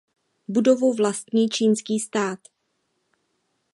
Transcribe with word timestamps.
Budovu 0.47 0.93
vlastní 0.93 1.49
Čínský 1.49 1.99
stát. 1.99 2.39